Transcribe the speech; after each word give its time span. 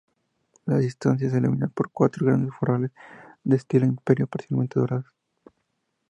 La 0.65 0.79
estancia 0.79 1.29
se 1.29 1.37
ilumina 1.37 1.67
por 1.67 1.91
cuatro 1.91 2.25
grandes 2.25 2.55
farolas 2.59 2.89
de 3.43 3.55
estilo 3.55 3.85
imperio 3.85 4.25
parcialmente 4.25 4.79
doradas. 4.79 5.13